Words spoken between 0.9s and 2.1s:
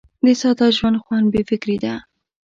خوند بې فکري ده.